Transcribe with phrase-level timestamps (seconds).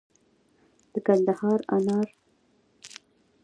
[0.91, 2.07] د کندهار انار